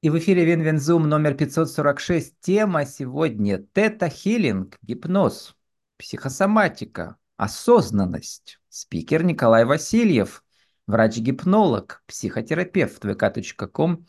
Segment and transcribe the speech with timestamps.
[0.00, 2.38] И в эфире Винвензум номер 546.
[2.38, 5.56] Тема сегодня тета-хиллинг, гипноз,
[5.96, 8.60] психосоматика, осознанность.
[8.68, 10.44] Спикер Николай Васильев,
[10.86, 14.06] врач-гипнолог, психотерапевт vk.com,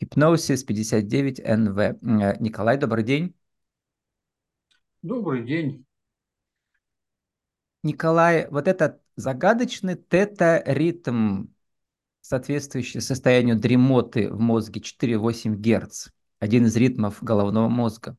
[0.00, 2.38] гипнозис 59НВ.
[2.40, 3.34] Николай, добрый день.
[5.02, 5.84] Добрый день.
[7.82, 11.48] Николай, вот этот загадочный тета-ритм,
[12.20, 16.08] соответствующий состоянию дремоты в мозге 4-8 Гц,
[16.38, 18.16] один из ритмов головного мозга.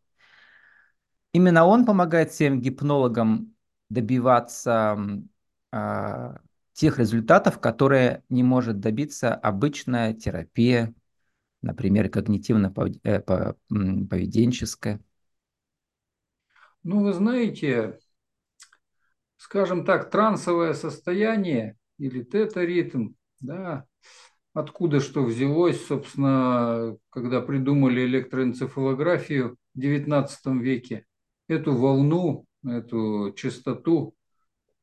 [1.33, 3.55] Именно он помогает всем гипнологам
[3.89, 4.97] добиваться
[5.71, 6.35] э,
[6.73, 10.93] тех результатов, которые не может добиться обычная терапия,
[11.61, 14.99] например, когнитивно-поведенческая.
[16.83, 17.99] Ну, вы знаете,
[19.37, 23.85] скажем так, трансовое состояние или тета-ритм, да,
[24.53, 30.27] откуда что взялось, собственно, когда придумали электроэнцефалографию в XIX
[30.59, 31.05] веке,
[31.47, 34.15] эту волну, эту частоту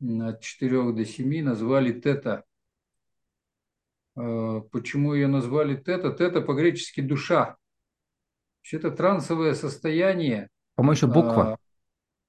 [0.00, 2.44] от 4 до 7 назвали тета.
[4.16, 6.12] А, почему ее назвали тета?
[6.12, 7.56] Тета по-гречески душа.
[8.70, 10.48] Это трансовое состояние.
[10.74, 11.56] По-моему, еще буква а,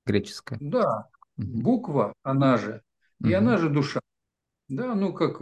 [0.06, 0.58] греческая.
[0.62, 2.82] Да, буква, она же,
[3.24, 4.00] и она же душа.
[4.70, 5.42] Да, ну как,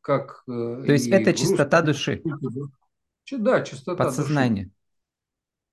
[0.00, 2.22] как То есть это чистота души.
[3.30, 4.64] Да, чистота Подсознание.
[4.64, 4.74] души.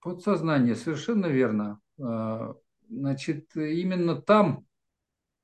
[0.02, 1.80] Подсознание, совершенно верно.
[2.00, 2.54] А,
[2.90, 4.66] значит, именно там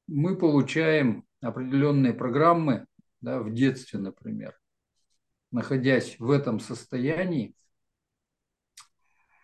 [0.07, 2.85] мы получаем определенные программы,
[3.21, 4.59] да, в детстве, например,
[5.51, 7.55] находясь в этом состоянии,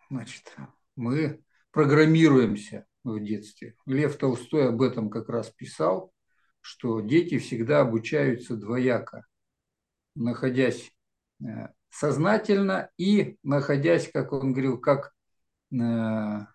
[0.10, 0.54] значит,
[0.96, 3.76] мы программируемся в детстве.
[3.86, 6.14] Лев Толстой об этом как раз писал,
[6.68, 9.26] что дети всегда обучаются двояко,
[10.16, 10.92] находясь
[11.40, 15.14] э, сознательно и находясь, как он говорил, как
[15.72, 16.46] э,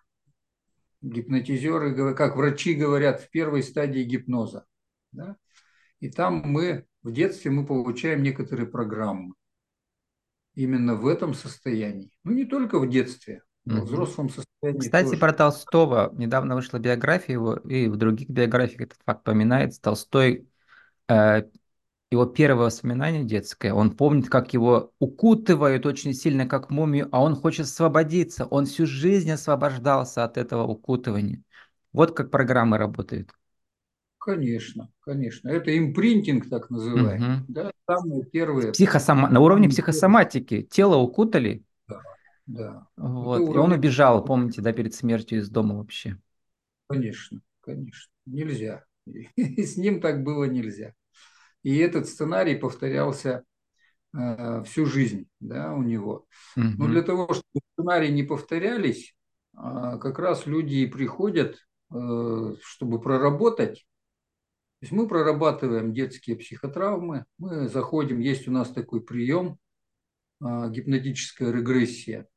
[1.01, 4.67] гипнотизеры, как врачи говорят, в первой стадии гипноза.
[5.11, 5.35] Да?
[5.99, 9.33] И там мы в детстве мы получаем некоторые программы.
[10.53, 12.11] Именно в этом состоянии.
[12.23, 14.79] Ну, не только в детстве, во взрослом состоянии.
[14.79, 15.19] Кстати, тоже.
[15.19, 16.13] про Толстого.
[16.15, 19.81] Недавно вышла биография его, и в других биографиях этот факт поминается.
[19.81, 20.47] Толстой,
[21.07, 21.43] э,
[22.11, 27.35] его первое воспоминание детское, он помнит, как его укутывают очень сильно, как мумию, а он
[27.35, 28.45] хочет освободиться.
[28.45, 31.41] Он всю жизнь освобождался от этого укутывания.
[31.91, 33.31] Вот как программы работают.
[34.19, 35.49] Конечно, конечно.
[35.49, 37.37] Это импринтинг, так называемый.
[37.37, 37.45] Угу.
[37.49, 38.71] Да, самые первые.
[38.71, 39.29] Психосома...
[39.29, 41.63] На уровне психосоматики тело укутали,
[42.45, 42.87] да.
[42.97, 43.39] Вот.
[43.39, 46.17] И он убежал, помните, да, перед смертью из дома вообще.
[46.87, 48.11] Конечно, конечно.
[48.25, 48.85] Нельзя.
[49.05, 50.93] И с ним так было нельзя.
[51.63, 53.43] И этот сценарий повторялся
[54.13, 56.27] э, всю жизнь да, у него.
[56.57, 56.65] Угу.
[56.77, 59.15] Но для того, чтобы сценарии не повторялись,
[59.53, 61.59] э, как раз люди и приходят,
[61.93, 63.85] э, чтобы проработать.
[64.79, 69.57] То есть мы прорабатываем детские психотравмы, мы заходим, есть у нас такой прием,
[70.41, 72.27] э, гипнотическая регрессия.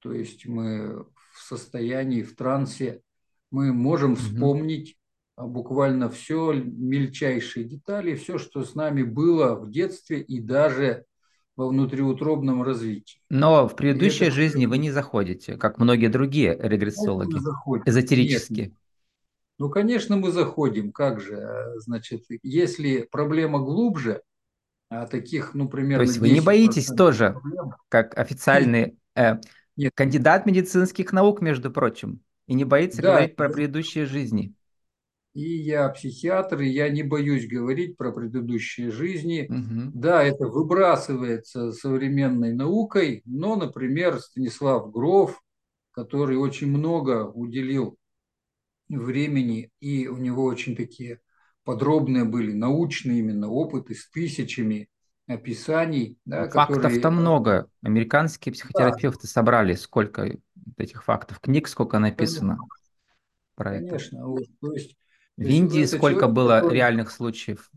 [0.00, 3.02] То есть мы в состоянии, в трансе,
[3.50, 4.96] мы можем вспомнить
[5.36, 5.48] угу.
[5.48, 11.04] буквально все, мельчайшие детали, все, что с нами было в детстве и даже
[11.56, 13.20] во внутриутробном развитии.
[13.28, 14.34] Но в предыдущей это...
[14.34, 17.38] жизни вы не заходите, как многие другие регрессологи,
[17.84, 18.66] эзотерические.
[18.68, 18.74] Нет.
[19.58, 20.90] Ну, конечно, мы заходим.
[20.90, 21.74] Как же?
[21.76, 24.22] Значит, если проблема глубже,
[24.88, 26.04] а таких, ну, примерно...
[26.04, 29.36] То есть вы не боитесь тоже, проблем, как официальный э,
[29.84, 29.92] нет.
[29.94, 34.54] Кандидат медицинских наук, между прочим, и не боится да, говорить про предыдущие жизни.
[35.32, 39.46] И я психиатр, и я не боюсь говорить про предыдущие жизни.
[39.48, 39.92] Угу.
[39.94, 45.40] Да, это выбрасывается современной наукой, но, например, Станислав Гров,
[45.92, 47.96] который очень много уделил
[48.88, 51.20] времени, и у него очень такие
[51.64, 54.88] подробные были научные именно опыты с тысячами
[55.34, 56.18] описаний.
[56.24, 57.00] Да, Фактов которые...
[57.00, 57.68] там много.
[57.82, 59.28] Американские психотерапевты да.
[59.28, 60.38] собрали сколько
[60.76, 62.76] этих фактов, книг сколько написано Конечно.
[63.54, 64.16] про Конечно.
[64.16, 64.26] это.
[64.26, 64.96] Вот, то есть,
[65.36, 66.74] в Индии сколько человек, было который...
[66.74, 67.70] реальных случаев.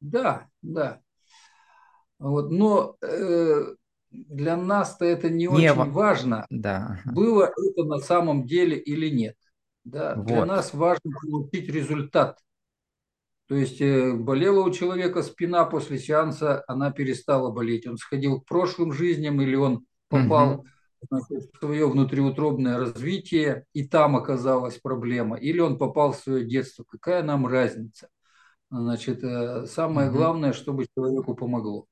[0.00, 1.00] Да, да.
[2.18, 3.74] Вот, но э,
[4.10, 7.00] для нас-то это не, не очень важно, да.
[7.04, 9.36] было это на самом деле или нет.
[9.84, 10.14] Да?
[10.16, 10.26] Вот.
[10.26, 12.38] Для нас важно получить результат.
[13.48, 17.86] То есть э, болела у человека спина после сеанса, она перестала болеть.
[17.86, 20.66] Он сходил к прошлым жизням или он попал
[21.10, 25.36] значит, в свое внутриутробное развитие, и там оказалась проблема.
[25.36, 26.84] Или он попал в свое детство.
[26.86, 28.08] Какая нам разница?
[28.70, 31.86] Значит, э, самое главное, чтобы человеку помогло.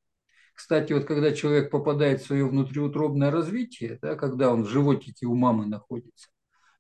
[0.55, 5.35] Кстати, вот когда человек попадает в свое внутриутробное развитие, да, когда он в животике у
[5.35, 6.29] мамы находится,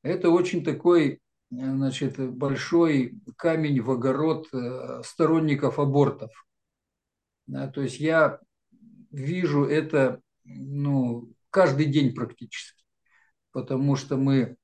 [0.02, 1.20] это очень такой
[1.50, 6.30] значит, большой камень в огород э, сторонников абортов.
[7.46, 8.40] Да, то есть я
[9.10, 12.82] вижу это ну, каждый день практически,
[13.52, 14.56] потому что мы,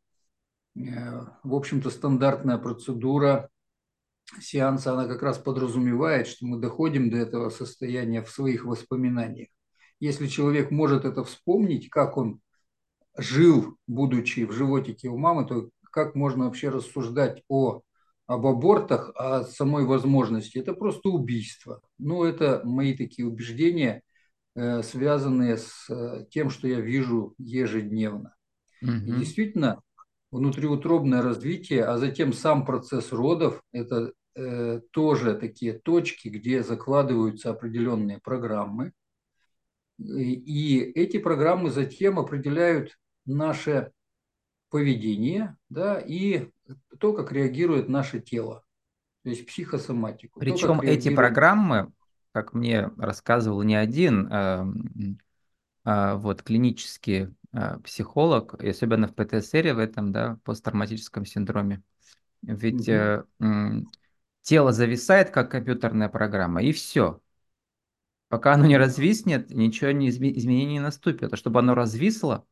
[0.75, 0.82] э,
[1.43, 3.49] в общем-то, стандартная процедура
[4.40, 9.49] сеанса, она как раз подразумевает, что мы доходим до этого состояния в своих воспоминаниях.
[10.00, 12.40] Если человек может это вспомнить, как он
[13.17, 17.82] жил, будучи в животике у мамы, то как можно вообще рассуждать о,
[18.26, 20.58] об абортах, о самой возможности?
[20.58, 21.80] Это просто убийство.
[21.98, 24.02] Ну, это мои такие убеждения,
[24.56, 28.34] э, связанные с э, тем, что я вижу ежедневно.
[28.82, 28.90] Угу.
[28.90, 29.80] И действительно,
[30.32, 38.18] внутриутробное развитие, а затем сам процесс родов– это э, тоже такие точки, где закладываются определенные
[38.18, 38.92] программы.
[39.98, 42.96] И, и эти программы затем определяют
[43.26, 43.92] наше
[44.72, 46.48] поведение да, и
[46.98, 48.64] то, как реагирует наше тело,
[49.22, 50.40] то есть психосоматику.
[50.40, 51.92] Причем то, эти программы,
[52.32, 54.64] как мне рассказывал не один э,
[55.84, 61.82] э, вот, клинический э, психолог, особенно в ПТСР в этом, да, посттравматическом синдроме,
[62.40, 63.44] ведь э, э,
[64.40, 67.20] тело зависает как компьютерная программа, и все.
[68.28, 71.30] Пока оно не развиснет, ничего не изме- изменений не наступит.
[71.34, 72.46] А чтобы оно развисло,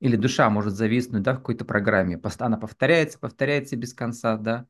[0.00, 2.20] или душа может зависнуть, да, в какой-то программе.
[2.38, 4.66] Она повторяется, повторяется без конца, да.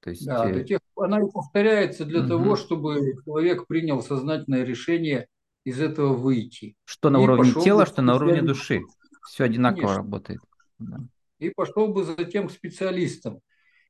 [0.00, 0.64] То есть, да, э...
[0.64, 2.28] тех, она повторяется для угу.
[2.28, 5.28] того, чтобы человек принял сознательное решение
[5.64, 6.76] из этого выйти.
[6.84, 8.82] Что на уровне тела, что на уровне души.
[9.26, 9.96] Все одинаково Конечно.
[10.02, 10.40] работает.
[10.78, 11.00] Да.
[11.38, 13.40] И пошел бы затем к специалистам,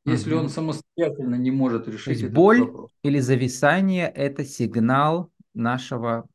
[0.04, 0.44] если угу.
[0.44, 2.90] он самостоятельно не может решить То есть этот боль вопрос.
[3.02, 6.28] или зависание– это сигнал нашего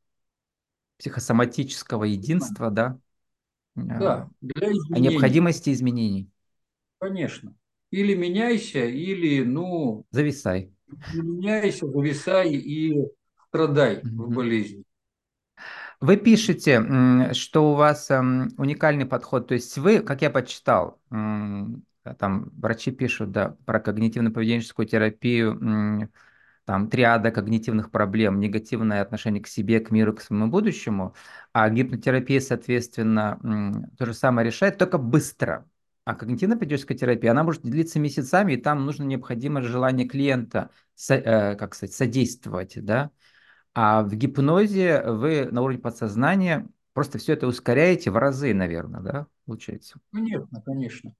[0.98, 2.98] психосоматического единства, да, да,
[3.74, 4.94] для изменений.
[4.94, 6.30] О необходимости изменений.
[6.98, 7.54] Конечно.
[7.90, 10.06] Или меняйся, или, ну...
[10.10, 10.72] Зависай.
[11.14, 13.06] Меняйся, зависай и
[13.48, 14.08] страдай mm-hmm.
[14.08, 14.84] в болезни.
[16.00, 22.50] Вы пишете, что у вас эм, уникальный подход, то есть вы, как я почитал, там
[22.56, 26.10] врачи пишут, да, про когнитивно-поведенческую терапию,
[26.70, 31.16] там триада когнитивных проблем, негативное отношение к себе, к миру, к своему будущему,
[31.52, 35.68] а гипнотерапия, соответственно, то же самое решает, только быстро.
[36.04, 40.70] А когнитивно-поведенческая терапия, она может длиться месяцами, и там нужно необходимое желание клиента,
[41.08, 43.10] э, как сказать, содействовать, да.
[43.74, 49.26] А в гипнозе вы на уровне подсознания просто все это ускоряете в разы, наверное, да,
[49.44, 49.98] получается?
[50.12, 51.14] Конечно, конечно.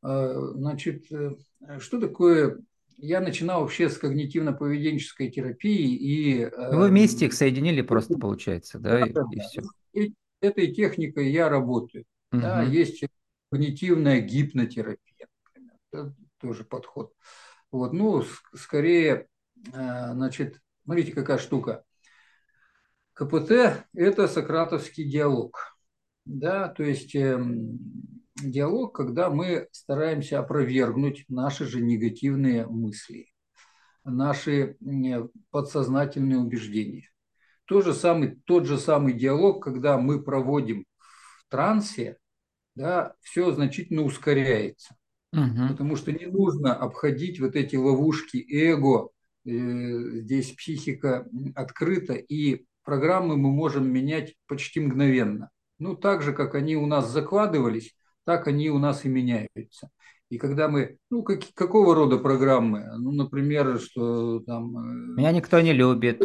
[0.00, 1.32] А, значит, э,
[1.80, 2.60] что такое
[3.00, 6.50] я начинал вообще с когнитивно-поведенческой терапии и...
[6.56, 9.22] Ну, вы вместе их соединили просто, получается, да, да, и, да.
[9.32, 9.62] и все.
[9.92, 12.04] И этой техникой я работаю.
[12.32, 12.40] Угу.
[12.40, 13.04] Да, есть
[13.50, 17.12] когнитивная гипнотерапия, например, это тоже подход.
[17.70, 18.24] Вот, ну,
[18.54, 19.28] скорее,
[19.72, 21.84] э, значит, смотрите, какая штука.
[23.12, 25.76] КПТ– это сократовский диалог.
[26.24, 27.78] Да, то есть эм,
[28.42, 33.28] диалог, когда мы стараемся опровергнуть наши же негативные мысли,
[34.04, 34.76] наши
[35.50, 37.10] подсознательные убеждения.
[37.64, 40.86] Тот же самый, тот же самый диалог, когда мы проводим
[41.38, 42.18] в трансе,
[42.74, 44.96] да, все значительно ускоряется.
[45.32, 45.68] Угу.
[45.68, 49.10] Потому что не нужно обходить вот эти ловушки эго,
[49.44, 49.50] э,
[50.22, 55.50] здесь психика открыта, и программы мы можем менять почти мгновенно.
[55.78, 59.90] Ну, так же, как они у нас закладывались, так они у нас и меняются.
[60.28, 62.86] И когда мы, ну, как, какого рода программы?
[62.98, 64.76] Ну, например, что там...
[64.78, 66.22] Э, меня никто не любит,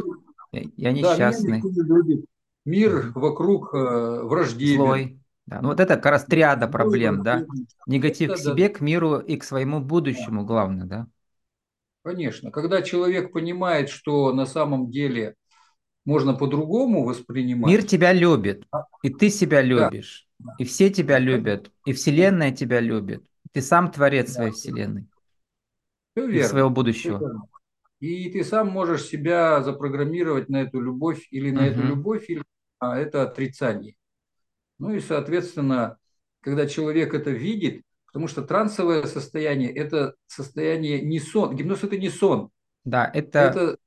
[0.51, 1.53] я несчастный.
[1.53, 2.25] Да, меня никто не любит.
[2.65, 4.77] Мир вокруг э, враждебен.
[4.77, 5.19] Злой.
[5.47, 5.61] Да.
[5.61, 7.45] Ну, вот это как раз триада проблем, да?
[7.87, 8.75] Негатив это, к себе, да.
[8.75, 10.47] к миру и к своему будущему, да.
[10.47, 11.07] главное, да?
[12.03, 12.51] Конечно.
[12.51, 15.35] Когда человек понимает, что на самом деле
[16.05, 17.71] можно по-другому воспринимать.
[17.71, 18.65] Мир тебя любит,
[19.03, 20.27] и ты себя любишь.
[20.59, 23.23] И все тебя любят, и Вселенная тебя любит.
[23.51, 25.07] Ты сам творец своей Вселенной.
[26.15, 26.45] Все верно.
[26.45, 27.47] И своего будущего.
[27.99, 31.69] И ты сам можешь себя запрограммировать на эту любовь или на угу.
[31.69, 32.43] эту любовь, или
[32.81, 33.95] на это отрицание.
[34.77, 35.97] Ну и, соответственно,
[36.41, 41.55] когда человек это видит, потому что трансовое состояние– это состояние не сон.
[41.55, 42.49] Гипноз– это не сон.
[42.83, 43.77] Да, это, это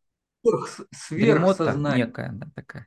[0.93, 2.07] сверхсознание.
[2.07, 2.87] некая да, такая.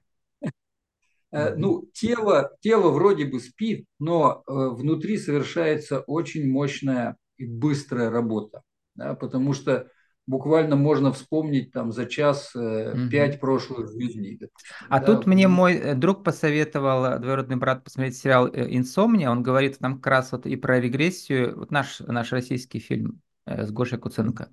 [1.31, 8.09] Э, ну, тело, тело вроде бы спит, но э, внутри совершается очень мощная и быстрая
[8.09, 8.63] работа,
[8.95, 9.87] да, потому что
[10.27, 14.39] буквально можно вспомнить там за час э, пять прошлых жизней.
[14.89, 15.05] А Да?
[15.05, 19.29] тут мне мой э, друг посоветовал, двоюродный брат, посмотреть сериал «Инсомния».
[19.29, 21.57] Он говорит там как раз вот и про регрессию.
[21.57, 24.49] Вот наш, наш российский фильм э, с Гошей Куценко.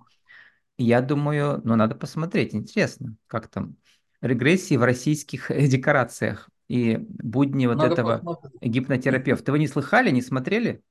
[0.78, 3.76] Я думаю, ну надо посмотреть, интересно, как там
[4.20, 8.60] регрессии в российских э, декорациях и будни вот Надо этого посмотреть.
[8.60, 9.52] гипнотерапевта.
[9.52, 10.82] Вы не слыхали, не смотрели?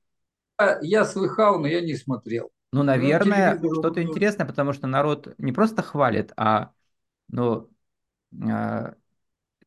[0.60, 2.50] Я, я слыхал, но я не смотрел.
[2.72, 6.72] Ну, Ну, наверное, телевизор что-то интересное, потому что народ не просто хвалит, а
[7.28, 7.70] ну,
[8.32, 8.94] э,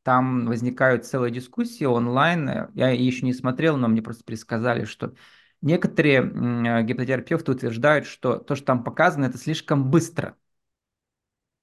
[0.03, 2.69] там возникают целые дискуссии онлайн.
[2.75, 5.15] Я еще не смотрел, но мне просто предсказали, что
[5.61, 10.35] некоторые э, гипнотерапевты утверждают, что то, что там показано, это слишком быстро.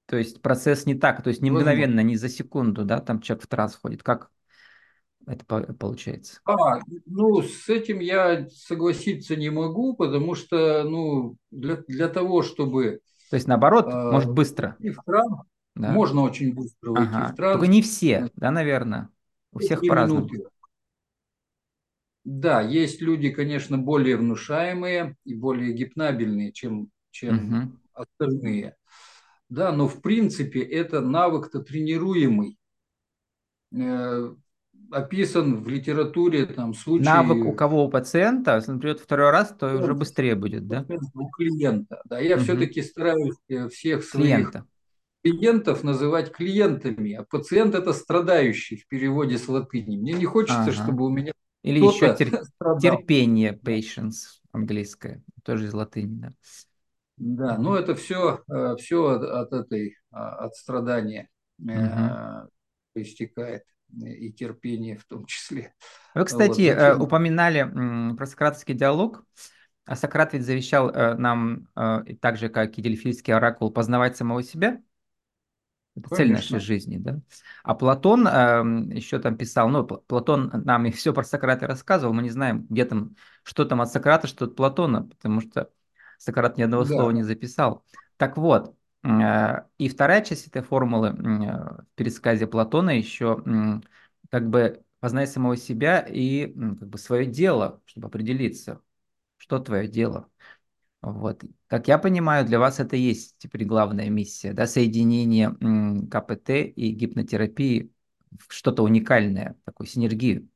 [0.05, 3.43] То есть процесс не так, то есть не мгновенно, не за секунду, да, там человек
[3.45, 4.01] в транс входит.
[4.01, 4.31] Как
[5.27, 6.39] это по- получается?
[6.45, 13.01] А, ну, с этим я согласиться не могу, потому что, ну, для, для того, чтобы
[13.29, 15.41] То есть наоборот, э, может быстро, войти в транс,
[15.75, 15.93] да?
[15.93, 17.35] можно очень быстро войти в Ага.
[17.35, 19.09] Только транс, не все, да, наверное.
[19.51, 20.27] У всех по-разному.
[20.27, 20.49] минуты.
[22.25, 27.79] Да, есть люди, конечно, более внушаемые и более гипнабельные, чем, чем Мгм.
[27.93, 28.75] остальные.
[29.49, 32.57] Да, но в принципе это навык-то тренируемый.
[33.71, 34.33] Э,
[34.91, 39.55] описан в литературе там Навык у случай кого у пациента, если он придет второй раз,
[39.57, 40.85] то уже быстрее будет, да?
[41.15, 42.01] у клиента.
[42.05, 42.43] Да, я Мгм.
[42.43, 44.65] все-таки стараюсь э, всех своих Клиента.
[45.23, 49.97] клиентов называть клиентами, а пациент это страдающий в переводе с латыни.
[49.97, 50.83] Мне не хочется, Ага.
[50.83, 53.05] чтобы у меня Или еще тер- страдал.
[53.07, 56.33] терпение, patience, английское, тоже из латыни, да.
[57.17, 57.77] Да, но Мгм.
[57.77, 58.43] это все,
[58.79, 61.29] все от, от этой, а, от страдания
[61.73, 62.15] Мгм.
[62.15, 62.47] э,
[62.95, 63.63] истекает
[64.01, 65.73] э, и терпение в том числе.
[66.15, 66.97] Вы, Вот кстати, э, зачем?
[66.97, 67.63] упоминали
[68.15, 69.25] про сократский диалог.
[69.85, 74.43] А Сократ ведь завещал э, нам, э, так же, как и Дельфийский оракул, познавать самого
[74.43, 74.81] себя.
[75.99, 76.59] Это цель нашей Конечно.
[76.59, 77.19] жизни, да.
[77.63, 82.13] А Платон эм, еще там писал, ну, Пла- Платон нам и все про Сократа рассказывал,
[82.13, 85.71] мы не знаем, где там, что там от Сократа, что от Платона, потому что
[86.17, 86.85] Сократ ни одного Да.
[86.85, 87.85] слова не записал.
[88.17, 89.09] Так вот, э,
[89.77, 93.83] и вторая часть этой формулы э, в пересказе Платона еще м,
[94.29, 98.81] как бы познай самого себя и м, как бы свое дело, чтобы определиться,
[99.37, 100.29] что твое дело.
[101.01, 101.43] Вот.
[101.67, 105.49] Как я понимаю, для вас это есть теперь главная миссия, да, соединение
[106.09, 107.93] КПТ и гипнотерапии
[108.37, 110.49] в что-то уникальное, такую синергию.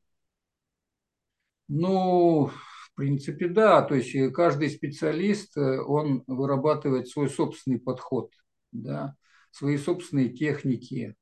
[1.68, 3.82] Ну, в принципе, да.
[3.82, 8.32] То есть э, каждый специалист, э, он вырабатывает свой собственный подход,
[8.72, 9.16] да,
[9.52, 11.16] свои собственные техники.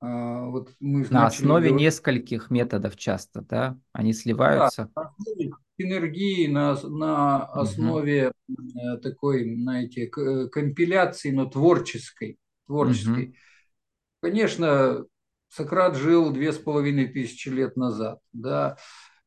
[0.00, 4.88] А, Вот мы На основе говорить нескольких методов часто, да, они Да, сливаются.
[4.94, 12.38] на основе синергии, на, на основе э, такой, знаете, э, компиляции, но творческой.
[12.66, 13.36] Творческой.
[14.20, 15.04] Конечно,
[15.48, 18.20] Сократ жил две с половиной тысячи лет назад.
[18.32, 18.76] Да?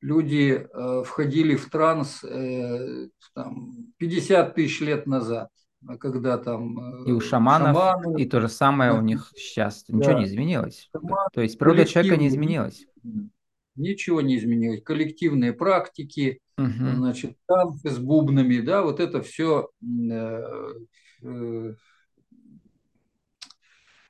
[0.02, 5.50] Люди э, входили в транс э, там, 50 тысяч лет назад,
[5.88, 9.32] а когда там И у э, шаманов, шаманы, и то же самое у да, них
[9.36, 9.86] сейчас.
[9.88, 10.90] Ничего не да, изменилось.
[10.94, 11.00] Да.
[11.00, 12.86] шаманы, То есть природа человека не изменилась.
[13.80, 14.84] Ничего не изменилось.
[14.84, 16.98] Коллективные практики, Мгм.
[16.98, 19.70] значит, танцы с бубнами, да, вот это все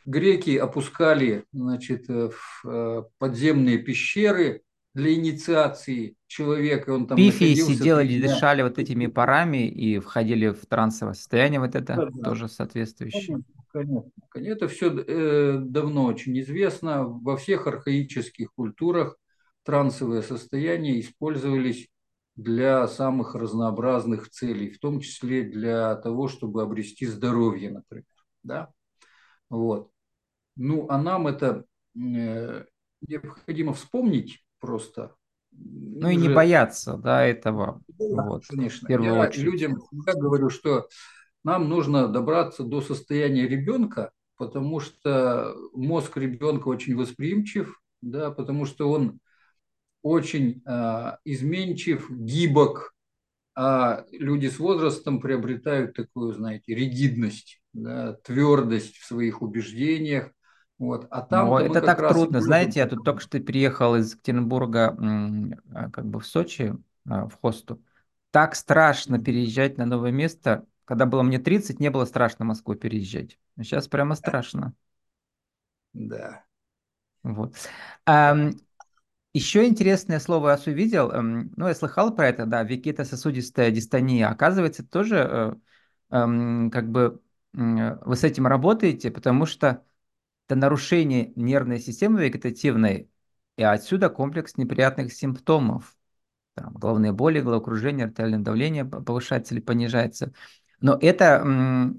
[0.06, 4.64] греки опускали, значит, э, в э, подземные пещеры
[4.96, 11.14] для инициации человека, он там Пифии сидели, дышали вот этими парами и входили в трансовое
[11.14, 12.24] состояние вот это, Да, да.
[12.24, 13.22] тоже соответствующее.
[13.22, 14.12] Конечно, конечно.
[14.34, 17.04] Это все э, давно очень известно.
[17.04, 19.16] Во всех архаических культурах
[19.70, 21.90] трансовые состояния использовались
[22.36, 28.08] для самых разнообразных целей, в том числе для того, чтобы обрести здоровье, например.
[28.42, 28.70] Да?
[29.48, 29.92] Вот.
[30.56, 32.66] Ну, а нам это э,
[33.08, 35.14] необходимо вспомнить просто.
[35.52, 39.44] Ну Мы и не бояться, да, этого, да, вот, в конечно, первую я очередь.
[39.44, 40.88] людям всегда говорю, что
[41.44, 48.90] нам нужно добраться до состояния ребенка, потому что мозг ребенка очень восприимчив, да, потому что
[48.90, 49.20] он
[50.02, 52.94] очень э, изменчив, гибок,
[53.56, 60.32] а люди с возрастом приобретают такую, знаете, ригидность, да, твердость в своих убеждениях.
[60.78, 61.08] Вот.
[61.10, 62.38] А Но мы это так раз трудно.
[62.38, 62.48] можем.
[62.48, 64.96] Знаете, я тут только что приехал из Екатеринбурга
[65.74, 66.74] а, как бы в Сочи,
[67.06, 67.82] а, в Хосту.
[68.32, 70.66] Так страшно переезжать на новое место.
[70.86, 73.38] Когда было мне 30, не было страшно Москву переезжать.
[73.58, 74.74] А сейчас прямо страшно.
[75.94, 76.46] Да.
[77.24, 77.56] Вот.
[79.34, 84.28] Еще интересное слово я увидел, эм, ну, я слыхал про это, да, вегетососудистая дистония.
[84.28, 85.18] Оказывается, тоже
[86.12, 87.22] э, эм, как бы
[87.54, 89.84] вы с этим работаете, потому что
[90.48, 93.12] это нарушение нервной системы вегетативной,
[93.58, 95.98] и отсюда комплекс неприятных симптомов.
[96.56, 100.34] Там, головные боли, головокружение, артериальное давление повышается или понижается.
[100.82, 101.46] Но это,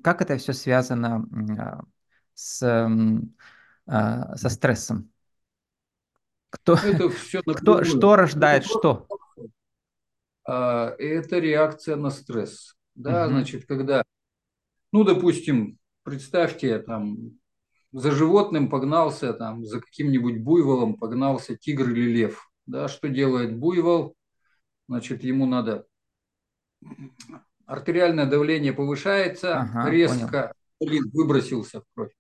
[0.05, 1.27] как это все связано
[1.61, 1.85] а,
[2.35, 2.63] с,
[3.87, 5.10] а, со стрессом?
[6.51, 9.07] Кто, это все кто, что рождает это что?
[10.45, 12.75] А, это реакция на стресс.
[12.95, 13.33] Да, угу.
[13.33, 14.03] значит, когда,
[14.93, 17.39] ну, допустим, представьте, там,
[17.93, 22.51] за животным погнался, там, за каким-нибудь буйволом погнался тигр или лев.
[22.67, 24.15] Да, что делает буйвол?
[24.89, 25.87] Значит, ему надо
[27.67, 31.03] артериальное давление повышается, ага, резко понял.
[31.13, 32.13] выбросился в кровь.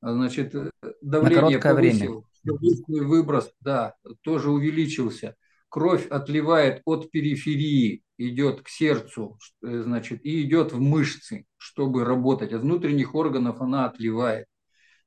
[0.00, 0.54] Значит,
[1.02, 2.25] давление повысил, время.
[2.52, 5.36] Выброс, да, тоже увеличился.
[5.68, 12.52] Кровь отливает от периферии, идет к сердцу, значит, и идет в мышцы, чтобы работать.
[12.52, 14.46] От внутренних органов она отливает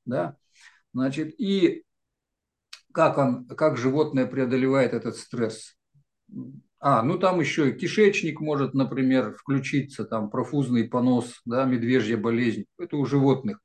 [0.04, 0.36] да,
[0.92, 1.84] значит, и
[2.92, 5.76] как, он, как животное преодолевает этот стресс.
[6.80, 12.64] А, ну там еще кишечник может, например, включиться, там профузный понос, да, медвежья болезнь.
[12.78, 13.60] Это у животных.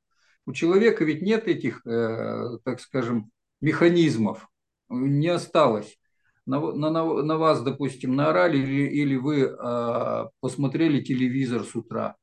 [0.46, 3.32] У человека ведь нет этих, э, так скажем,
[3.66, 4.48] механизмов,
[4.90, 5.98] не осталось.
[6.46, 12.16] На, на, на вас, допустим, наорали или, или вы э, посмотрели телевизор с утра,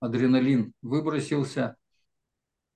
[0.00, 1.76] адреналин выбросился,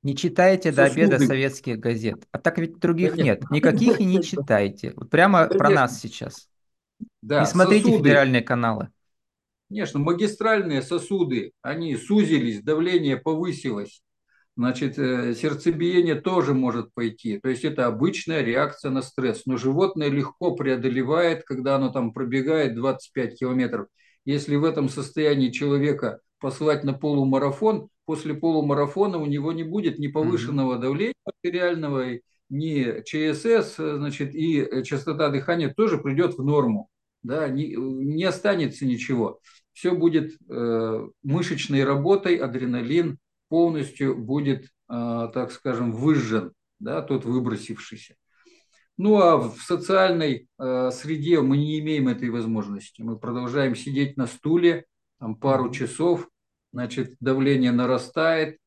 [0.02, 2.28] не читайте до обеда советских газет.
[2.30, 3.24] А так ведь других Конечно.
[3.24, 3.50] нет.
[3.50, 4.92] Никаких и не читайте.
[4.94, 5.58] Вот прямо Конечно.
[5.58, 6.48] про нас сейчас.
[7.22, 8.04] Да, не смотрите сосуды.
[8.04, 8.90] федеральные каналы.
[9.68, 14.00] Конечно, магистральные сосуды, они сузились, давление повысилось.
[14.56, 17.38] Значит, э, сердцебиение тоже может пойти.
[17.38, 19.42] То есть это обычная реакция на стресс.
[19.44, 23.88] Но животное легко преодолевает, когда оно там пробегает 25 километров.
[24.24, 30.08] Если в этом состоянии человека послать на полумарафон, после полумарафона у него не будет ни
[30.08, 36.88] повышенного давления артериального, ни ЧСС, значит, и частота дыхания тоже придет в норму.
[37.22, 39.40] Да, не, не останется ничего.
[39.72, 48.16] Все будет э, мышечной работой, адреналин полностью будет, э, так скажем, выжжен, да, тот выбросившийся.
[48.98, 53.02] Ну а в социальной э, среде мы не имеем этой возможности.
[53.02, 54.86] Мы продолжаем сидеть на стуле
[55.18, 56.28] там, пару часов,
[56.72, 58.58] значит, давление нарастает,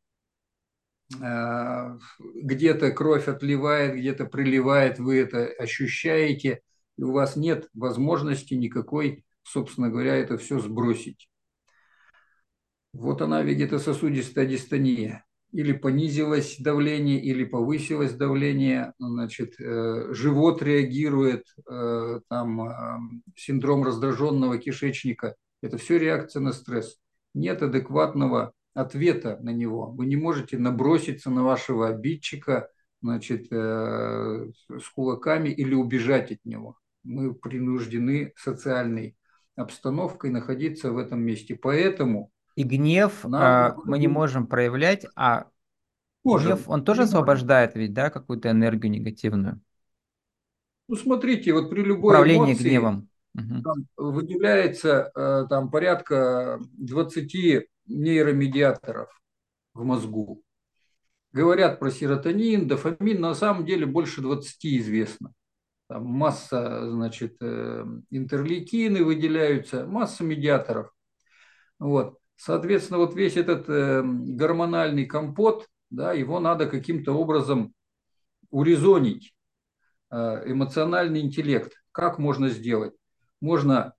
[1.20, 6.62] э, где-то кровь отливает, где-то приливает, вы это ощущаете,
[6.98, 11.28] и у вас нет возможности никакой, собственно говоря, это все сбросить.
[12.94, 15.26] Вот она, вегетососудистая дистония.
[15.52, 25.36] Или понизилось давление, или повысилось давление, значит, э, живот реагирует, э, там, синдром раздраженного кишечника.
[25.64, 27.00] Это все реакция на стресс
[27.34, 29.92] нет адекватного ответа на него.
[29.92, 32.70] Вы не можете наброситься на вашего обидчика
[33.02, 36.78] значит, э, с кулаками или убежать от него.
[37.04, 39.16] Мы принуждены социальной
[39.56, 41.56] обстановкой находиться в этом месте.
[41.56, 43.72] Поэтому и гнев нам...
[43.72, 45.48] э, мы не можем проявлять, а
[46.26, 46.56] можем.
[46.56, 49.62] гнев он тоже освобождает ведь, да, какую-то энергию негативную.
[50.90, 59.10] Ну смотрите, вот при любой Управление эмоции, гневом там выделяется э, там порядка 20 нейромедиаторов
[59.74, 60.44] в мозгу.
[61.32, 65.32] Говорят про серотонин, дофамин, на самом деле больше 20 известно.
[65.88, 70.94] Там масса, значит, э, интерлейкины выделяются, масса медиаторов.
[71.80, 72.19] Вот.
[72.40, 77.74] Соответственно, вот весь этот э, гормональный компот, да, его надо каким-то образом
[78.50, 79.34] урезонить.
[80.12, 81.74] Эмоциональный интеллект.
[81.92, 82.94] Как можно сделать?
[83.42, 83.94] можно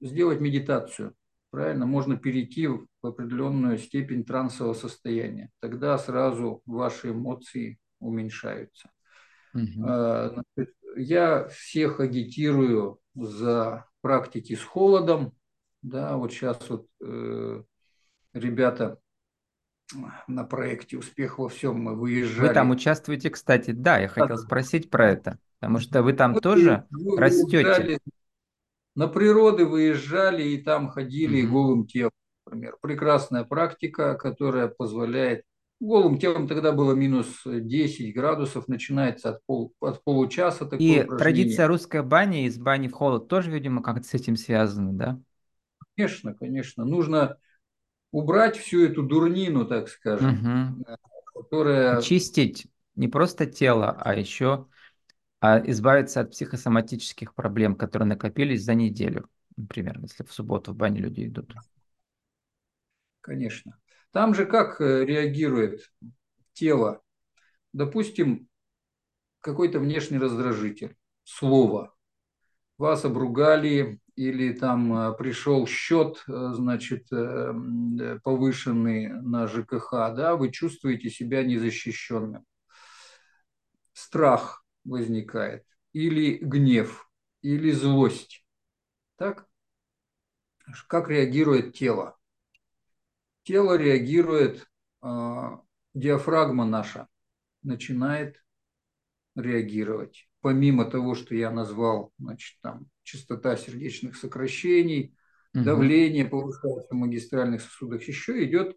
[0.00, 1.14] сделать медитацию,
[1.50, 1.86] правильно?
[1.86, 5.50] Можно перейти в определенную степень трансового состояния.
[5.60, 8.90] Тогда сразу ваши эмоции уменьшаются.
[9.54, 10.42] Угу.
[10.96, 15.32] Я всех агитирую за практики с холодом.
[15.82, 17.62] Да, вот сейчас вот э,
[18.36, 18.98] ребята
[20.26, 22.48] на проекте «Успех во всем» мы выезжали.
[22.48, 26.42] Вы там участвуете, кстати, да, я хотел спросить про это, потому что вы там вот
[26.42, 27.98] тоже растете
[28.94, 31.50] на природы выезжали и там ходили mm-hmm.
[31.50, 32.12] голым телом,
[32.46, 32.76] например.
[32.80, 35.44] Прекрасная практика, которая позволяет
[35.80, 40.64] голым телом тогда было минус 10 градусов, начинается от, пол, от получаса.
[40.64, 44.92] Такое и традиция русской бани из бани в холод тоже, видимо, как-то с этим связана,
[44.94, 45.20] да?
[45.94, 46.86] Конечно, конечно.
[46.86, 47.36] Нужно
[48.16, 50.98] убрать всю эту дурнину, так скажем, угу.
[51.34, 51.98] которая...
[51.98, 54.66] Очистить не просто тело, а еще
[55.38, 61.00] а избавиться от психосоматических проблем, которые накопились за неделю, например, если в субботу в бане
[61.00, 61.52] люди идут.
[63.20, 63.78] Конечно.
[64.12, 65.92] Там же как э, реагирует
[66.54, 67.02] тело?
[67.74, 68.48] Допустим,
[69.40, 71.94] какой-то внешний раздражитель, слово.
[72.78, 77.08] Вас обругали или там э, пришел счет, э, значит,
[78.22, 82.44] повышенный на ЖКХ, да, вы чувствуете себя незащищенным.
[83.92, 87.08] Страх возникает, или гнев,
[87.42, 88.44] или злость.
[89.16, 89.46] Так?
[90.88, 92.16] Как реагирует тело?
[93.42, 94.66] Тело реагирует,
[95.02, 95.58] э,
[95.94, 97.06] диафрагма наша
[97.62, 98.42] начинает
[99.34, 100.28] реагировать.
[100.40, 105.14] Помимо того, что я назвал, значит, там частота сердечных сокращений,
[105.54, 105.64] угу.
[105.64, 108.74] давление повышается в магистральных сосудах, еще идет, э,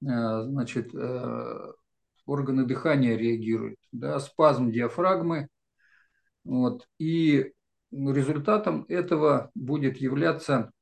[0.00, 1.72] значит, э,
[2.24, 5.48] органы дыхания реагируют, да, спазм диафрагмы,
[6.44, 7.52] вот, и
[7.92, 10.72] результатом этого будет являться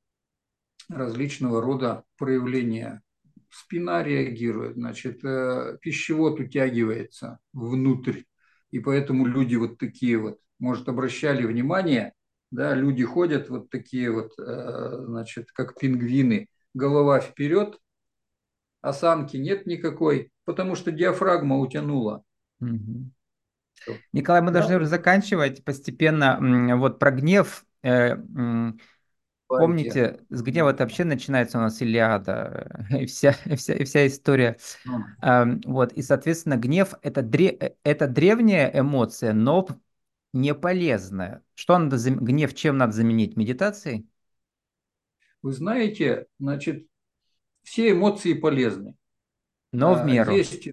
[0.89, 3.03] различного рода проявления
[3.51, 8.23] спина реагирует, значит, э, пищевод утягивается внутрь,
[8.71, 12.13] и поэтому люди вот такие вот, может, обращали внимание,
[12.55, 17.81] да, люди ходят вот такие вот, э, значит, как пингвины, голова вперед,
[18.81, 22.23] осанки нет никакой, потому что диафрагма утянула.
[22.61, 23.11] Угу.
[24.13, 24.61] Николай, мы да?
[24.61, 26.39] должны уже заканчивать постепенно.
[26.79, 27.65] Вот про гнев.
[27.83, 28.19] Э,
[29.47, 34.57] Помните, с гнева это вообще начинается у нас Илиада, и вся, вся, вся история.
[35.23, 35.63] Mm.
[35.67, 39.69] Вот, и, соответственно, гнев это, дре, это древняя эмоция, но
[40.35, 41.43] не полезная.
[41.55, 43.37] Что надо, гнев чем надо заменить?
[43.37, 44.07] Медитацией?
[45.43, 46.87] Вы знаете, значит,
[47.63, 48.95] все эмоции полезны.
[49.73, 50.33] Но в а, меру.
[50.33, 50.69] Есть,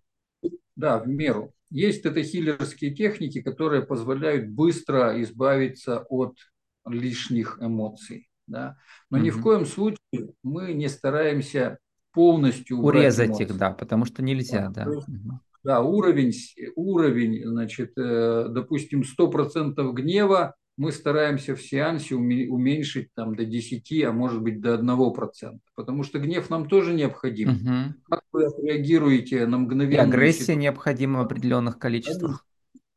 [0.75, 1.53] да, в меру.
[1.69, 6.37] Есть это хиллерские техники, которые позволяют быстро избавиться от
[6.85, 8.77] лишних эмоций да.
[9.09, 9.25] Но угу.
[9.25, 11.79] ни в коем случае мы не стараемся
[12.11, 14.85] полностью урезать их, да, потому что нельзя, да.
[14.85, 15.07] Да, есть,
[15.63, 16.33] да уровень,
[16.75, 24.11] уровень, значит, э, допустим, 100% гнева мы стараемся в сеансе уменьшить там до 10, а
[24.11, 27.49] может быть до 1%, потому что гнев нам тоже необходим.
[27.49, 27.95] Угу.
[28.09, 30.07] Как вы реагируете на мгновенную...
[30.07, 32.45] И агрессия необходима в определенных количествах.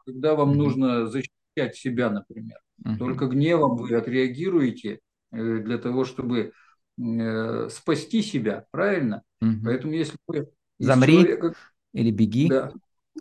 [0.07, 0.59] Когда вам угу.
[0.59, 2.59] нужно защищать себя, например.
[2.85, 2.97] Угу.
[2.99, 5.01] Только гневом вы отреагируете,
[5.35, 6.53] Э, для того, чтобы
[6.99, 9.23] э, спасти себя, правильно?
[9.41, 9.65] Угу.
[9.65, 10.49] Поэтому если вы
[10.79, 11.55] Замри человека,
[11.95, 12.73] или беги, да,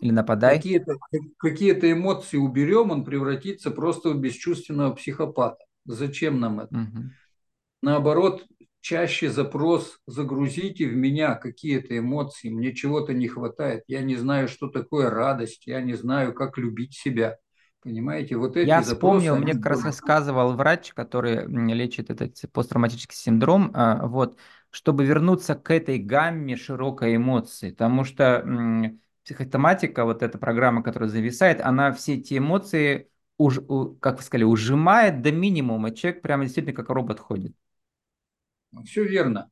[0.02, 0.56] или нападай.
[0.56, 0.96] Какие-то,
[1.38, 5.64] какие-то эмоции уберем, он превратится просто в бесчувственного психопата.
[5.86, 6.76] Зачем нам это?
[6.76, 7.04] Угу.
[7.82, 8.44] Наоборот,
[8.80, 14.68] чаще запрос загрузите в меня какие-то эмоции, мне чего-то не хватает, я не знаю, что
[14.68, 17.38] такое радость, я не знаю, как любить себя.
[17.84, 23.70] Понимаете, вот эти Я вспомнил, мне как раз рассказывал врач, который лечит этот посттравматический синдром,
[23.74, 24.38] а, вот,
[24.70, 28.42] чтобы вернуться к этой гамме широкой эмоций, потому что
[29.22, 33.60] психотоматика, вот эта программа, которая зависает, она все эти эмоции, уж,
[34.00, 37.52] как вы сказали, ужимает до минимума, человек прямо действительно как робот ходит.
[38.86, 39.50] Все верно.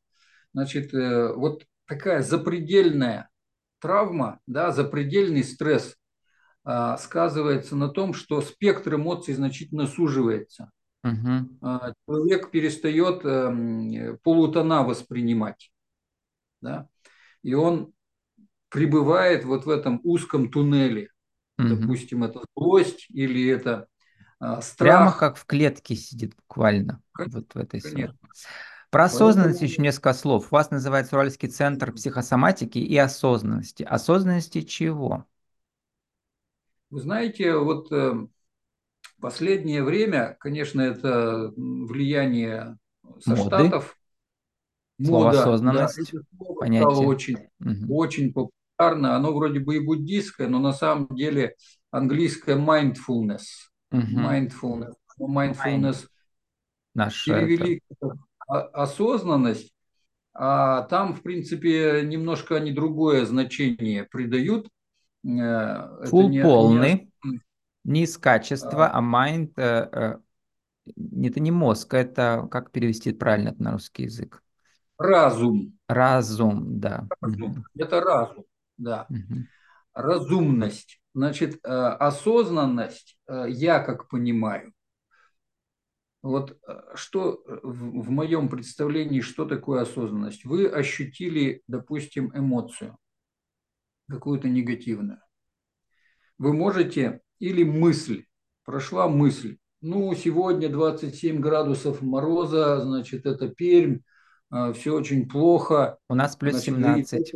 [0.55, 3.29] Значит, э, вот такая запредельная
[3.79, 5.97] травма, да, запредельный стресс–
[6.65, 10.71] сказывается на том, что спектр эмоций значительно суживается.
[11.05, 11.59] Угу.
[12.07, 15.73] Человек перестает эм, полутона воспринимать.
[16.61, 16.89] Да?
[17.43, 17.93] И он
[18.69, 21.11] пребывает вот в этом узком туннеле.
[21.59, 21.69] Угу.
[21.69, 23.89] Допустим, это злость или это
[24.39, 24.99] а, страх.
[24.99, 27.03] Прямо как в клетке сидит буквально.
[27.13, 27.41] Конечно.
[27.41, 28.19] Вот в этой Конечно.
[28.91, 29.71] Про осознанность Поэтому...
[29.71, 30.49] еще несколько слов.
[30.51, 33.83] У вас называется Уральский центр психосоматики и осознанности.
[33.83, 35.27] Осознанности чего?
[36.93, 38.13] Вы знаете, вот э,
[39.19, 42.77] последнее время, конечно, это влияние
[43.19, 43.43] со Моды.
[43.43, 43.99] Штатов.
[45.03, 46.91] Слово Мода, осознанность, да, слово понятие.
[46.91, 47.97] стало очень, угу.
[47.97, 49.17] очень популярно.
[49.17, 51.55] Оно вроде бы и буддийское, но на самом деле
[51.91, 53.45] английское mindfulness.
[53.91, 54.21] Угу.
[54.21, 54.93] Mindfulness.
[55.19, 56.09] Mindfulness
[56.95, 58.19] Наш перевели это...
[58.75, 59.73] осознанность,
[60.35, 64.69] а там, в принципе, немножко они другое значение придают–
[65.25, 67.13] Full не, полный,
[67.85, 70.19] не из качества, а, а mind, э, э,
[71.25, 74.43] это не мозг, это как перевести правильно это на русский язык?
[74.99, 75.79] Разум.
[75.89, 77.07] Разум, да.
[77.21, 77.65] Разум.
[77.77, 78.45] Это разум,
[78.77, 79.07] да.
[79.09, 79.41] Угу.
[79.95, 81.01] Разумность.
[81.15, 84.73] Значит, э, осознанность, я как понимаю,
[86.23, 86.57] вот
[86.95, 90.45] что в, в моем представлении, что такое осознанность?
[90.45, 92.97] Вы ощутили, допустим, эмоцию
[94.13, 95.21] какую-то негативную.
[96.39, 98.27] Вы можете, или мысль,
[98.65, 103.99] прошла мысль, ну, сегодня 27 градусов мороза, значит, это Пермь,
[104.51, 105.99] а, все очень плохо.
[106.09, 107.33] У нас плюс значит, 17.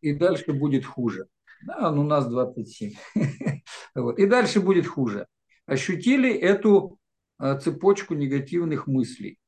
[0.00, 1.26] и дальше будет хуже.
[1.62, 2.92] Да, у нас 27.
[3.94, 4.18] вот.
[4.18, 5.26] И дальше будет хуже.
[5.66, 6.98] Ощутили эту
[7.38, 9.38] э, цепочку негативных мыслей.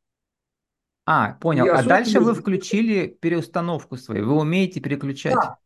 [1.07, 1.67] А, понял.
[1.71, 4.27] а дальше вы включили переустановку свою.
[4.27, 5.35] Вы умеете переключать.
[5.35, 5.59] Да,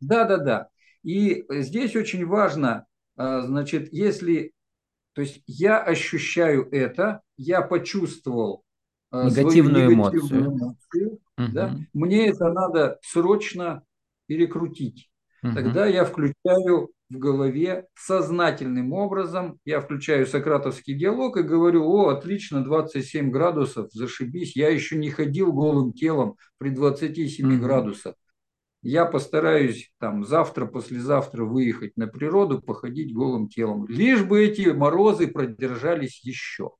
[0.00, 0.38] да, да.
[0.38, 0.68] да.
[1.02, 2.86] И здесь очень важно,
[3.16, 4.52] э, значит, если,
[5.14, 8.64] то есть я ощущаю это, я почувствовал
[9.12, 11.52] э, негативную, свою негативную эмоцию, эмоцию угу.
[11.52, 13.82] да, мне это надо срочно
[14.26, 15.10] перекрутить.
[15.42, 15.54] Угу.
[15.54, 22.62] Тогда я включаю в голове сознательным образом, я включаю сократовский диалог и говорю, о, отлично,
[22.62, 27.62] 27 градусов, зашибись, я еще не ходил голым телом при 27 угу.
[27.62, 28.14] градусах.
[28.82, 33.86] Я постараюсь там завтра, послезавтра выехать на природу, походить голым телом.
[33.88, 36.70] Лишь бы эти морозы продержались еще.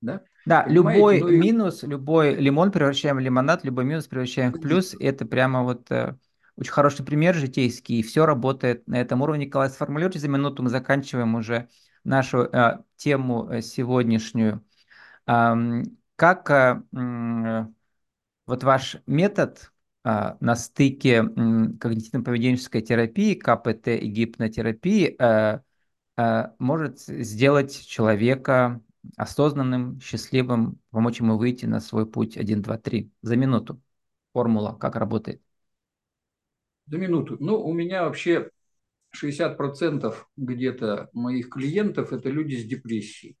[0.00, 4.94] Да, да любой ну, минус, любой лимон превращаем в лимонад, любой минус превращаем в плюс.
[4.98, 6.16] Это прямо вот э,
[6.56, 9.46] очень хороший пример житейский, и все работает на этом уровне.
[9.46, 11.68] Николай, сформулируйте за минуту, мы заканчиваем уже
[12.04, 14.64] нашу э, тему э, сегодняшнюю.
[15.26, 15.54] Э,
[16.16, 17.66] как э, э,
[18.46, 19.72] вот ваш метод
[20.04, 25.60] на стыке когнитивно-поведенческой терапии, КПТ и гипнотерапии э,
[26.16, 28.80] э, может сделать человека
[29.16, 33.80] осознанным, счастливым, помочь ему выйти на свой путь 1, 2, 3 за минуту.
[34.32, 35.42] Формула, как работает.
[36.86, 37.36] За минуту.
[37.40, 38.50] Ну, у меня вообще
[39.10, 43.36] 60% где-то моих клиентов– это люди с депрессией.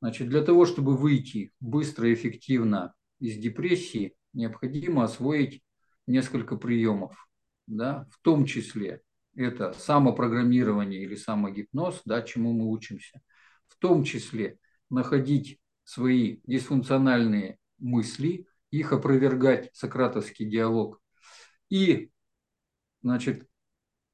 [0.00, 5.62] Значит, для того, чтобы выйти быстро и эффективно из депрессии, необходимо освоить
[6.08, 7.28] несколько приемов.
[7.66, 8.06] Да?
[8.10, 9.02] В том числе
[9.34, 13.20] это самопрограммирование или самогипноз, да, чему мы учимся.
[13.68, 14.58] В том числе
[14.90, 21.00] находить свои дисфункциональные мысли, их опровергать, сократовский диалог,
[21.70, 22.10] и
[23.02, 23.46] Значит,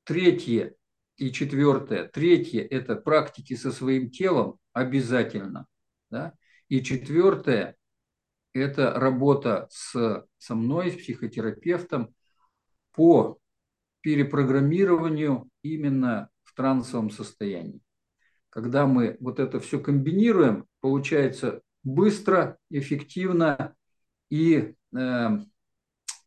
[0.05, 0.75] третье
[1.17, 2.05] и четвертое.
[2.09, 5.67] Третье– это практики со своим телом обязательно.
[6.11, 6.35] Да?
[6.69, 7.77] И четвертое–
[8.55, 12.15] это работа с, со мной, с психотерапевтом
[12.93, 13.39] по
[14.01, 17.81] перепрограммированию именно в трансовом состоянии.
[18.51, 23.75] Когда мы вот это все комбинируем, получается быстро, эффективно
[24.31, 25.29] и, э,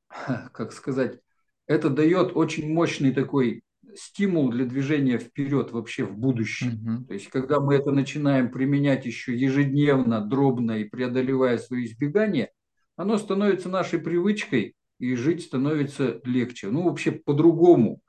[0.51, 1.21] как сказать,
[1.65, 3.63] это дает очень мощный такой
[3.97, 6.73] стимул для движения вперед вообще в будущее.
[6.73, 7.05] Угу.
[7.05, 12.51] То есть, когда мы это начинаем применять еще ежедневно, дробно и преодолевая свои избегания,
[12.95, 16.69] оно становится нашей привычкой, и жить становится легче.
[16.69, 17.99] Ну, вообще по-другому.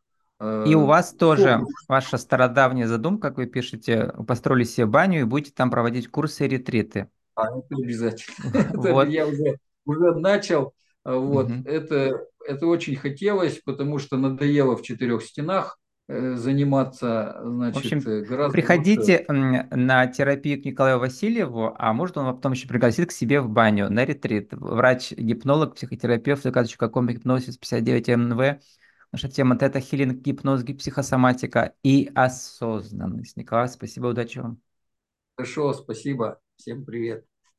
[0.41, 5.25] Э, и у вас тоже ваша стародавняя задумка, как вы пишете, построили себе баню и
[5.25, 7.09] будете там проводить курсы и ретриты.
[7.35, 8.37] А, это обязательно.
[8.75, 9.03] Вот.
[9.05, 10.73] Это я уже, уже начал.
[11.17, 11.51] Вот.
[11.51, 11.63] Угу.
[11.65, 17.99] Это это очень хотелось, потому что надоело в четырех стенах э, заниматься, значит, в общем,
[17.99, 19.69] э, гораздо Приходите лучше.
[19.71, 23.91] на терапию к Николаю Васильеву, а может он потом еще пригласит к себе в баню
[23.91, 24.53] на ретрит.
[24.53, 28.63] Врач-гипнолог, психотерапевт, заказывающий каком гипнозис 59 МНВ.
[29.13, 33.37] Наша тема– это хилинг, гипноз, психосоматика и осознанность.
[33.37, 34.61] Николай, спасибо, удачи вам.
[35.37, 36.41] Хорошо, спасибо.
[36.57, 37.28] Всем привет.